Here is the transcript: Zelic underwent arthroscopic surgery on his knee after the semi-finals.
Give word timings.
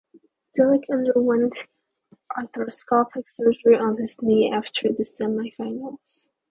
Zelic 0.57 0.89
underwent 0.91 1.67
arthroscopic 2.35 3.29
surgery 3.29 3.75
on 3.75 3.97
his 3.97 4.19
knee 4.19 4.51
after 4.51 4.91
the 4.91 5.05
semi-finals. 5.05 6.21